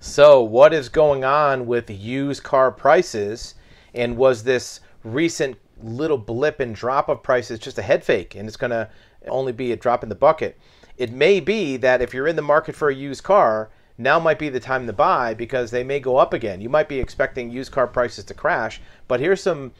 So, 0.00 0.40
what 0.40 0.72
is 0.72 0.88
going 0.88 1.24
on 1.24 1.66
with 1.66 1.90
used 1.90 2.44
car 2.44 2.70
prices? 2.70 3.56
And 3.94 4.16
was 4.16 4.44
this 4.44 4.80
recent 5.02 5.56
little 5.82 6.18
blip 6.18 6.60
and 6.60 6.74
drop 6.74 7.08
of 7.08 7.22
prices 7.22 7.58
just 7.58 7.78
a 7.78 7.82
head 7.82 8.04
fake 8.04 8.34
and 8.34 8.46
it's 8.46 8.56
going 8.56 8.70
to 8.70 8.88
only 9.26 9.52
be 9.52 9.72
a 9.72 9.76
drop 9.76 10.04
in 10.04 10.08
the 10.08 10.14
bucket? 10.14 10.56
It 10.96 11.12
may 11.12 11.40
be 11.40 11.76
that 11.78 12.00
if 12.00 12.14
you're 12.14 12.28
in 12.28 12.36
the 12.36 12.42
market 12.42 12.76
for 12.76 12.88
a 12.88 12.94
used 12.94 13.24
car, 13.24 13.70
now 13.96 14.20
might 14.20 14.38
be 14.38 14.48
the 14.48 14.60
time 14.60 14.86
to 14.86 14.92
buy 14.92 15.34
because 15.34 15.72
they 15.72 15.82
may 15.82 15.98
go 15.98 16.16
up 16.16 16.32
again. 16.32 16.60
You 16.60 16.68
might 16.68 16.88
be 16.88 17.00
expecting 17.00 17.50
used 17.50 17.72
car 17.72 17.88
prices 17.88 18.24
to 18.26 18.34
crash, 18.34 18.80
but 19.08 19.18
here's 19.18 19.42
some 19.42 19.72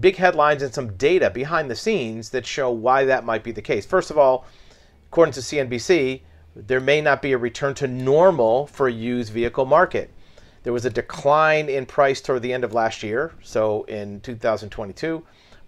big 0.00 0.16
headlines 0.16 0.62
and 0.64 0.74
some 0.74 0.96
data 0.96 1.30
behind 1.30 1.70
the 1.70 1.76
scenes 1.76 2.30
that 2.30 2.46
show 2.46 2.70
why 2.72 3.04
that 3.04 3.24
might 3.24 3.44
be 3.44 3.52
the 3.52 3.62
case. 3.62 3.86
First 3.86 4.10
of 4.10 4.18
all, 4.18 4.44
according 5.06 5.34
to 5.34 5.40
CNBC, 5.40 6.22
there 6.54 6.80
may 6.80 7.00
not 7.00 7.22
be 7.22 7.32
a 7.32 7.38
return 7.38 7.74
to 7.74 7.86
normal 7.86 8.66
for 8.66 8.88
a 8.88 8.92
used 8.92 9.32
vehicle 9.32 9.64
market. 9.64 10.10
There 10.62 10.72
was 10.72 10.84
a 10.84 10.90
decline 10.90 11.68
in 11.68 11.86
price 11.86 12.20
toward 12.20 12.42
the 12.42 12.52
end 12.52 12.64
of 12.64 12.72
last 12.72 13.02
year, 13.02 13.32
so 13.42 13.84
in 13.84 14.20
2022, 14.20 15.24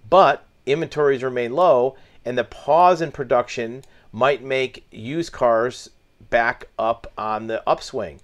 but 0.08 0.46
inventories 0.66 1.22
remain 1.22 1.52
low, 1.52 1.96
and 2.24 2.38
the 2.38 2.44
pause 2.44 3.00
in 3.00 3.10
production 3.10 3.82
might 4.12 4.42
make 4.42 4.86
used 4.92 5.32
cars 5.32 5.90
back 6.30 6.68
up 6.78 7.12
on 7.18 7.48
the 7.48 7.68
upswing. 7.68 8.20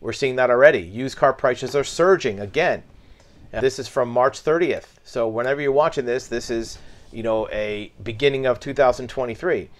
We're 0.00 0.12
seeing 0.12 0.36
that 0.36 0.50
already. 0.50 0.80
Used 0.80 1.16
car 1.16 1.32
prices 1.32 1.74
are 1.74 1.84
surging 1.84 2.40
again. 2.40 2.82
This 3.50 3.78
is 3.78 3.88
from 3.88 4.10
March 4.10 4.44
30th. 4.44 4.86
So 5.04 5.26
whenever 5.26 5.60
you're 5.60 5.72
watching 5.72 6.04
this, 6.04 6.26
this 6.26 6.50
is, 6.50 6.78
you 7.10 7.22
know, 7.22 7.48
a 7.48 7.92
beginning 8.02 8.46
of 8.46 8.60
2023. 8.60 9.70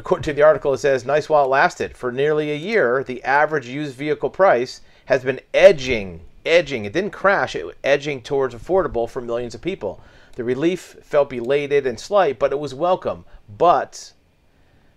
According 0.00 0.22
to 0.22 0.32
the 0.32 0.40
article, 0.40 0.72
it 0.72 0.78
says, 0.78 1.04
nice 1.04 1.28
while 1.28 1.44
it 1.44 1.48
lasted. 1.48 1.94
For 1.94 2.10
nearly 2.10 2.50
a 2.50 2.56
year, 2.56 3.04
the 3.04 3.22
average 3.22 3.68
used 3.68 3.94
vehicle 3.94 4.30
price 4.30 4.80
has 5.04 5.22
been 5.22 5.40
edging, 5.52 6.22
edging. 6.46 6.86
It 6.86 6.94
didn't 6.94 7.10
crash, 7.10 7.54
it 7.54 7.66
was 7.66 7.74
edging 7.84 8.22
towards 8.22 8.54
affordable 8.54 9.06
for 9.06 9.20
millions 9.20 9.54
of 9.54 9.60
people. 9.60 10.00
The 10.36 10.42
relief 10.42 10.96
felt 11.02 11.28
belated 11.28 11.86
and 11.86 12.00
slight, 12.00 12.38
but 12.38 12.50
it 12.50 12.58
was 12.58 12.72
welcome. 12.72 13.26
But 13.58 14.14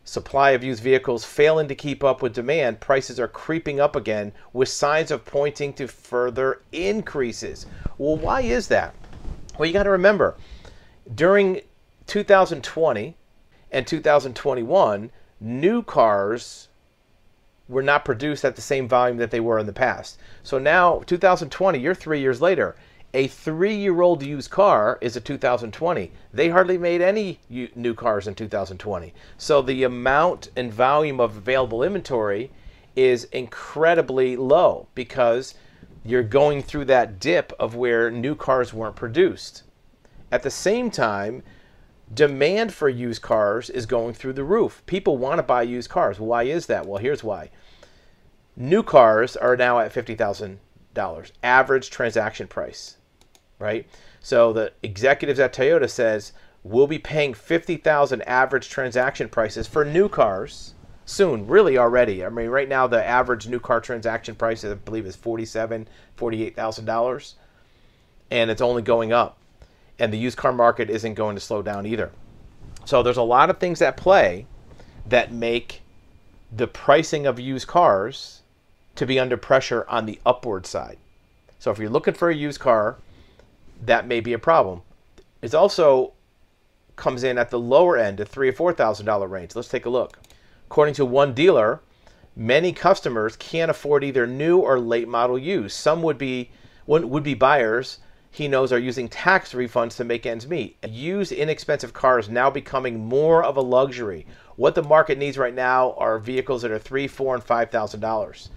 supply 0.06 0.52
of 0.52 0.64
used 0.64 0.82
vehicles 0.82 1.26
failing 1.26 1.68
to 1.68 1.76
keep 1.76 2.02
up 2.02 2.22
with 2.22 2.34
demand, 2.34 2.80
prices 2.80 3.20
are 3.20 3.28
creeping 3.28 3.82
up 3.82 3.98
again 3.98 4.32
with 4.54 4.70
signs 4.70 5.12
of 5.12 5.26
pointing 5.26 5.74
to 5.74 5.88
further 5.90 6.62
increases. 6.72 7.66
Well, 7.98 8.16
why 8.16 8.40
is 8.40 8.70
that? 8.70 8.96
Well, 9.60 9.68
you 9.68 9.74
got 9.74 9.84
to 9.84 9.90
remember, 9.90 10.38
during 11.14 11.60
2020, 12.08 13.18
and 13.74 13.86
2021, 13.88 15.12
new 15.42 15.82
cars 15.82 16.70
were 17.68 17.84
not 17.84 18.06
produced 18.06 18.46
at 18.46 18.56
the 18.56 18.62
same 18.62 18.88
volume 18.88 19.18
that 19.18 19.32
they 19.32 19.40
were 19.40 19.58
in 19.58 19.66
the 19.66 19.74
past. 19.74 20.20
So 20.44 20.60
now, 20.60 21.00
2020, 21.06 21.80
you're 21.80 21.96
three 21.96 22.22
years 22.22 22.42
later. 22.42 22.76
A 23.16 23.28
three 23.28 23.76
year 23.76 24.02
old 24.02 24.24
used 24.24 24.50
car 24.50 24.98
is 25.02 25.16
a 25.16 25.22
2020. 25.22 26.12
They 26.34 26.50
hardly 26.50 26.78
made 26.78 27.02
any 27.02 27.40
new 27.50 27.94
cars 27.94 28.28
in 28.28 28.36
2020. 28.36 29.14
So 29.38 29.62
the 29.62 29.84
amount 29.84 30.50
and 30.56 30.74
volume 30.74 31.20
of 31.20 31.38
available 31.38 31.84
inventory 31.84 32.52
is 32.96 33.26
incredibly 33.26 34.36
low 34.36 34.88
because 34.96 35.54
you're 36.04 36.24
going 36.24 36.64
through 36.64 36.86
that 36.86 37.20
dip 37.20 37.54
of 37.60 37.76
where 37.76 38.10
new 38.10 38.36
cars 38.36 38.74
weren't 38.74 38.96
produced. 38.96 39.64
At 40.32 40.44
the 40.44 40.52
same 40.52 40.90
time, 40.90 41.44
demand 42.14 42.74
for 42.74 42.90
used 42.90 43.22
cars 43.22 43.70
is 43.70 43.86
going 43.86 44.14
through 44.14 44.34
the 44.34 44.44
roof. 44.44 44.84
People 44.86 45.18
want 45.18 45.40
to 45.40 45.44
buy 45.44 45.62
used 45.64 45.90
cars. 45.90 46.20
Why 46.20 46.44
is 46.44 46.66
that? 46.68 46.86
Well, 46.86 47.00
here's 47.00 47.24
why. 47.24 47.50
New 48.56 48.84
cars 48.84 49.36
are 49.36 49.56
now 49.56 49.80
at 49.80 49.94
$50,000 49.94 51.32
average 51.42 51.90
transaction 51.90 52.48
price, 52.48 52.98
right? 53.58 53.88
So 54.20 54.54
the 54.54 54.74
executives 54.84 55.40
at 55.40 55.54
Toyota 55.54 55.90
says 55.90 56.34
we'll 56.64 56.88
be 56.88 57.00
paying 57.00 57.34
50,000 57.34 58.22
average 58.24 58.70
transaction 58.70 59.28
prices 59.28 59.68
for 59.68 59.84
new 59.84 60.08
cars 60.08 60.76
soon, 61.06 61.48
really 61.48 61.78
already. 61.78 62.24
I 62.24 62.30
mean, 62.30 62.50
right 62.50 62.70
now 62.70 62.88
the 62.88 63.04
average 63.04 63.48
new 63.48 63.60
car 63.60 63.82
transaction 63.82 64.36
price 64.36 64.64
I 64.64 64.76
believe 64.76 65.06
is 65.06 65.16
47, 65.16 65.88
48,000 66.16 66.86
dollars 66.86 67.36
and 68.32 68.50
it's 68.50 68.62
only 68.62 68.82
going 68.82 69.14
up 69.14 69.38
and 70.00 70.12
the 70.12 70.18
used 70.18 70.38
car 70.38 70.54
market 70.54 70.90
isn't 70.90 71.14
going 71.14 71.36
to 71.36 71.42
slow 71.42 71.62
down 71.62 71.86
either. 71.86 72.12
So 72.86 73.04
there's 73.04 73.18
a 73.18 73.24
lot 73.24 73.50
of 73.50 73.60
things 73.60 73.82
at 73.82 73.98
play 73.98 74.46
that 75.08 75.32
make 75.32 75.82
the 76.52 76.68
pricing 76.68 77.26
of 77.26 77.40
used 77.40 77.68
cars 77.68 78.42
to 78.96 79.06
be 79.06 79.20
under 79.20 79.38
pressure 79.38 79.86
on 79.90 80.06
the 80.06 80.20
upward 80.26 80.66
side. 80.66 80.98
So 81.60 81.72
if 81.72 81.80
you're 81.80 81.90
looking 81.90 82.14
for 82.14 82.30
a 82.30 82.36
used 82.36 82.60
car, 82.60 82.98
that 83.82 84.08
may 84.08 84.20
be 84.20 84.34
a 84.34 84.40
problem. 84.40 84.82
It 85.42 85.54
also 85.54 86.14
comes 86.96 87.24
in 87.24 87.38
at 87.38 87.50
the 87.50 87.60
lower 87.60 87.98
end, 87.98 88.18
the 88.18 88.26
three 88.26 88.50
or 88.50 88.54
four 88.54 88.74
thousand 88.74 89.06
dollar 89.06 89.28
range. 89.28 89.56
Let's 89.56 89.68
take 89.68 89.86
a 89.86 89.90
look. 89.90 90.20
According 90.68 90.96
to 90.96 91.06
one 91.06 91.34
dealer, 91.34 91.82
many 92.36 92.72
customers 92.72 93.36
can't 93.36 93.72
afford 93.72 94.04
either 94.04 94.28
new 94.28 94.60
or 94.60 94.80
late 94.80 95.08
model 95.08 95.38
used. 95.38 95.76
Some 95.76 96.02
would 96.04 96.18
be 96.18 96.52
would 96.86 97.24
be 97.24 97.34
buyers 97.34 98.00
he 98.34 98.48
knows 98.48 98.74
are 98.74 98.80
using 98.80 99.08
tax 99.08 99.54
refunds 99.54 99.96
to 99.96 100.04
make 100.04 100.26
ends 100.26 100.48
meet. 100.48 100.76
Used 100.90 101.32
inexpensive 101.32 101.94
cars 101.94 102.30
now 102.30 102.50
becoming 102.50 103.06
more 103.06 103.44
of 103.44 103.58
a 103.58 103.62
luxury. 103.62 104.26
What 104.56 104.74
the 104.74 104.82
market 104.82 105.20
needs 105.20 105.38
right 105.38 105.54
now 105.54 105.94
are 106.00 106.18
vehicles 106.18 106.64
that 106.64 106.72
are 106.72 106.80
three, 106.80 107.08
four, 107.08 107.36
and 107.36 107.44
five 107.44 107.70
thousand 107.70 108.00
dollars. 108.00 108.50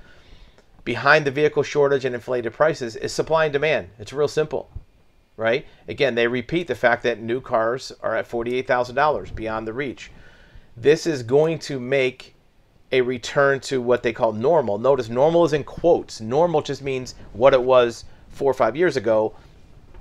Behind 0.82 1.26
the 1.26 1.30
vehicle 1.30 1.62
shortage 1.62 2.06
and 2.06 2.14
inflated 2.14 2.54
prices 2.54 2.96
is 2.96 3.12
supply 3.12 3.44
and 3.44 3.52
demand. 3.52 3.90
It's 3.98 4.14
real 4.14 4.28
simple, 4.28 4.70
right? 5.36 5.66
Again, 5.88 6.14
they 6.14 6.26
repeat 6.26 6.68
the 6.68 6.74
fact 6.74 7.02
that 7.02 7.20
new 7.20 7.42
cars 7.42 7.92
are 8.00 8.16
at 8.16 8.26
forty-eight 8.26 8.66
thousand 8.66 8.94
dollars 8.94 9.30
beyond 9.30 9.68
the 9.68 9.74
reach. 9.74 10.10
This 10.74 11.06
is 11.06 11.22
going 11.22 11.58
to 11.58 11.78
make 11.78 12.34
a 12.92 13.02
return 13.02 13.60
to 13.60 13.82
what 13.82 14.02
they 14.02 14.14
call 14.14 14.32
normal. 14.32 14.78
Notice 14.78 15.10
normal 15.10 15.44
is 15.44 15.52
in 15.52 15.64
quotes. 15.64 16.22
Normal 16.22 16.62
just 16.62 16.80
means 16.80 17.14
what 17.34 17.52
it 17.52 17.62
was 17.62 18.06
four 18.30 18.50
or 18.50 18.54
five 18.54 18.74
years 18.74 18.96
ago 18.96 19.34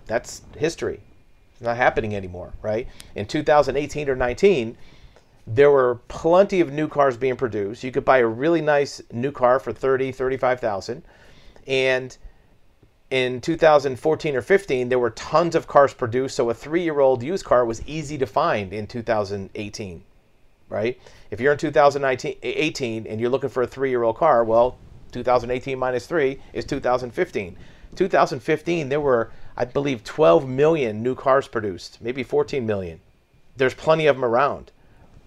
that's 0.05 0.41
history. 0.57 1.01
It's 1.53 1.61
not 1.61 1.77
happening 1.77 2.16
anymore, 2.16 2.53
right? 2.61 2.88
In 3.16 3.25
2018 3.25 4.09
or 4.09 4.16
19, 4.16 4.77
there 5.47 5.71
were 5.71 5.95
plenty 6.07 6.59
of 6.59 6.71
new 6.71 6.88
cars 6.88 7.17
being 7.17 7.35
produced. 7.35 7.83
You 7.83 7.91
could 7.91 8.05
buy 8.05 8.17
a 8.17 8.27
really 8.27 8.61
nice 8.61 9.01
new 9.11 9.31
car 9.31 9.59
for 9.59 9.71
30, 9.71 10.11
35,000. 10.11 11.03
And 11.67 12.17
in 13.11 13.39
2014 13.41 14.35
or 14.35 14.41
15, 14.41 14.89
there 14.89 14.99
were 14.99 15.11
tons 15.11 15.55
of 15.55 15.67
cars 15.67 15.94
produced. 15.94 16.35
So 16.35 16.49
a 16.49 16.53
three-year-old 16.53 17.23
used 17.23 17.45
car 17.45 17.63
was 17.63 17.85
easy 17.88 18.17
to 18.17 18.25
find 18.25 18.73
in 18.73 18.88
2018, 18.88 20.03
right? 20.69 20.99
If 21.31 21.39
you're 21.39 21.53
in 21.53 21.59
2018 21.59 23.07
and 23.07 23.21
you're 23.21 23.29
looking 23.29 23.49
for 23.49 23.63
a 23.63 23.67
three-year-old 23.67 24.17
car, 24.17 24.44
well, 24.44 24.77
2018 25.11 25.77
minus 25.77 26.07
three 26.07 26.41
is 26.53 26.65
2015. 26.65 27.55
2015, 27.95 28.89
there 28.89 28.99
were 28.99 29.31
I 29.57 29.66
believe 29.66 30.03
12 30.03 30.47
million 30.47 31.01
new 31.01 31.16
cars 31.16 31.47
produced, 31.47 32.01
maybe 32.01 32.23
14 32.23 32.66
million. 32.66 32.99
There's 33.55 33.73
plenty 33.73 34.05
of 34.07 34.17
them 34.17 34.25
around. 34.25 34.71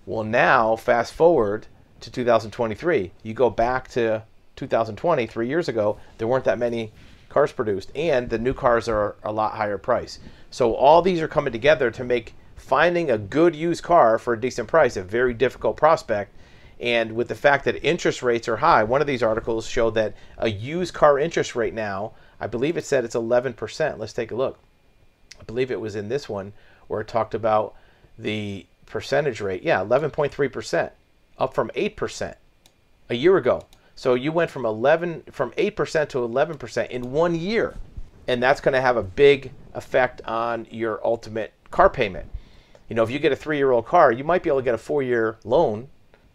Well, 0.04 0.24
now, 0.24 0.76
fast 0.76 1.14
forward 1.14 1.66
to 2.00 2.10
2023, 2.10 3.12
you 3.22 3.34
go 3.34 3.50
back 3.50 3.88
to 3.88 4.24
2020, 4.56 5.26
three 5.26 5.48
years 5.48 5.68
ago, 5.68 5.98
there 6.18 6.28
weren't 6.28 6.44
that 6.44 6.58
many 6.58 6.92
cars 7.28 7.52
produced, 7.52 7.90
and 7.94 8.28
the 8.28 8.38
new 8.38 8.54
cars 8.54 8.88
are 8.88 9.16
a 9.22 9.32
lot 9.32 9.54
higher 9.54 9.78
price. 9.78 10.18
So, 10.50 10.74
all 10.74 11.02
these 11.02 11.20
are 11.20 11.28
coming 11.28 11.52
together 11.52 11.90
to 11.90 12.04
make 12.04 12.34
finding 12.56 13.10
a 13.10 13.18
good 13.18 13.54
used 13.54 13.82
car 13.82 14.18
for 14.18 14.34
a 14.34 14.40
decent 14.40 14.68
price 14.68 14.96
a 14.96 15.02
very 15.02 15.32
difficult 15.32 15.76
prospect. 15.76 16.34
And 16.80 17.16
with 17.16 17.28
the 17.28 17.34
fact 17.34 17.64
that 17.64 17.84
interest 17.84 18.22
rates 18.22 18.48
are 18.48 18.58
high, 18.58 18.84
one 18.84 19.00
of 19.00 19.06
these 19.06 19.22
articles 19.22 19.66
showed 19.66 19.94
that 19.94 20.14
a 20.36 20.48
used 20.48 20.94
car 20.94 21.18
interest 21.18 21.56
rate 21.56 21.74
now 21.74 22.12
I 22.40 22.46
believe 22.46 22.76
it 22.76 22.84
said 22.84 23.04
it's 23.04 23.16
11%. 23.16 23.98
Let's 23.98 24.12
take 24.12 24.30
a 24.30 24.36
look. 24.36 24.58
I 25.40 25.44
believe 25.44 25.70
it 25.70 25.80
was 25.80 25.96
in 25.96 26.08
this 26.08 26.28
one 26.28 26.52
where 26.86 27.00
it 27.00 27.08
talked 27.08 27.34
about 27.34 27.74
the 28.18 28.66
percentage 28.86 29.40
rate. 29.40 29.62
Yeah, 29.62 29.80
11.3%, 29.80 30.90
up 31.38 31.54
from 31.54 31.70
8% 31.70 32.34
a 33.10 33.14
year 33.14 33.36
ago. 33.36 33.66
So 33.94 34.14
you 34.14 34.30
went 34.30 34.50
from 34.50 34.64
11 34.64 35.24
from 35.30 35.50
8% 35.52 36.08
to 36.10 36.18
11% 36.18 36.90
in 36.90 37.12
1 37.12 37.34
year. 37.34 37.76
And 38.26 38.42
that's 38.42 38.60
going 38.60 38.74
to 38.74 38.80
have 38.80 38.96
a 38.96 39.02
big 39.02 39.52
effect 39.74 40.20
on 40.24 40.66
your 40.70 41.04
ultimate 41.04 41.52
car 41.70 41.90
payment. 41.90 42.28
You 42.88 42.94
know, 42.94 43.02
if 43.02 43.10
you 43.10 43.18
get 43.18 43.32
a 43.32 43.36
3-year-old 43.36 43.86
car, 43.86 44.12
you 44.12 44.22
might 44.22 44.42
be 44.42 44.50
able 44.50 44.60
to 44.60 44.64
get 44.64 44.74
a 44.74 44.78
4-year 44.78 45.38
loan 45.44 45.88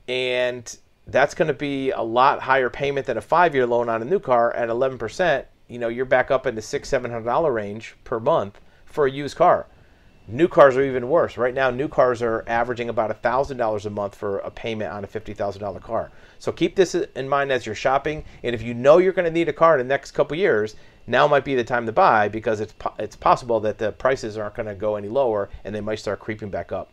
and 0.07 0.77
that's 1.07 1.33
going 1.33 1.47
to 1.47 1.53
be 1.53 1.91
a 1.91 2.01
lot 2.01 2.41
higher 2.41 2.69
payment 2.69 3.05
than 3.05 3.17
a 3.17 3.21
5-year 3.21 3.65
loan 3.65 3.89
on 3.89 4.01
a 4.01 4.05
new 4.05 4.19
car 4.19 4.53
at 4.55 4.69
11% 4.69 5.45
you 5.67 5.79
know 5.79 5.87
you're 5.87 6.05
back 6.05 6.29
up 6.29 6.45
in 6.45 6.55
the 6.55 6.61
six 6.61 6.89
seven 6.89 7.11
hundred 7.11 7.25
dollar 7.25 7.51
range 7.51 7.95
per 8.03 8.19
month 8.19 8.59
for 8.85 9.05
a 9.05 9.11
used 9.11 9.35
car 9.35 9.67
New 10.27 10.47
cars 10.47 10.77
are 10.77 10.83
even 10.83 11.09
worse. 11.09 11.37
Right 11.37 11.53
now, 11.53 11.69
new 11.69 11.89
cars 11.89 12.21
are 12.21 12.45
averaging 12.47 12.87
about 12.87 13.21
$1,000 13.21 13.85
a 13.85 13.89
month 13.89 14.15
for 14.15 14.37
a 14.39 14.49
payment 14.49 14.93
on 14.93 15.03
a 15.03 15.07
$50,000 15.07 15.81
car. 15.81 16.11
So 16.39 16.53
keep 16.53 16.77
this 16.77 16.95
in 16.95 17.27
mind 17.27 17.51
as 17.51 17.65
you're 17.65 17.75
shopping. 17.75 18.23
And 18.41 18.55
if 18.55 18.61
you 18.61 18.73
know 18.73 18.99
you're 18.99 19.11
going 19.11 19.25
to 19.25 19.31
need 19.31 19.49
a 19.49 19.53
car 19.53 19.77
in 19.77 19.85
the 19.85 19.93
next 19.93 20.11
couple 20.11 20.37
years, 20.37 20.77
now 21.07 21.27
might 21.27 21.43
be 21.43 21.55
the 21.55 21.63
time 21.65 21.85
to 21.87 21.91
buy 21.91 22.29
because 22.29 22.61
it's, 22.61 22.73
it's 22.97 23.17
possible 23.17 23.59
that 23.61 23.79
the 23.79 23.91
prices 23.91 24.37
aren't 24.37 24.55
going 24.55 24.67
to 24.67 24.75
go 24.75 24.95
any 24.95 25.09
lower 25.09 25.49
and 25.65 25.75
they 25.75 25.81
might 25.81 25.99
start 25.99 26.21
creeping 26.21 26.49
back 26.49 26.71
up. 26.71 26.89